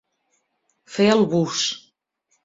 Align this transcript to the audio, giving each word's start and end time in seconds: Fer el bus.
Fer 0.93 1.05
el 1.15 1.21
bus. 1.33 1.61